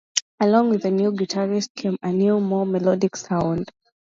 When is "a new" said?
0.85-1.11, 2.01-2.39